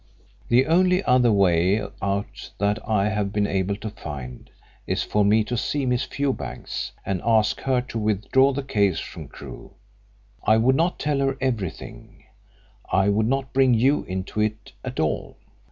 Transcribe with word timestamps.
The 0.49 0.65
only 0.65 1.03
other 1.03 1.31
way 1.31 1.79
out 2.01 2.49
that 2.57 2.79
I 2.89 3.09
have 3.09 3.31
been 3.31 3.45
able 3.45 3.75
to 3.75 3.91
find 3.91 4.49
is 4.87 5.03
for 5.03 5.23
me 5.23 5.43
to 5.43 5.55
see 5.55 5.85
Miss 5.85 6.05
Fewbanks 6.05 6.93
and 7.05 7.21
ask 7.23 7.61
her 7.61 7.81
to 7.81 7.99
withdraw 7.99 8.51
the 8.51 8.63
case 8.63 8.97
from 8.97 9.27
Crewe. 9.27 9.75
I 10.43 10.57
would 10.57 10.75
not 10.75 10.97
tell 10.97 11.19
her 11.19 11.37
everything 11.39 12.23
I 12.91 13.09
would 13.09 13.27
not 13.27 13.53
bring 13.53 13.75
you 13.75 14.03
into 14.05 14.41
it 14.41 14.71
at 14.83 14.99
all. 14.99 15.37